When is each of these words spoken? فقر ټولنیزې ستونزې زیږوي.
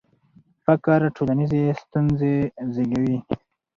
فقر 0.63 1.01
ټولنیزې 1.15 1.63
ستونزې 1.81 2.35
زیږوي. 2.73 3.17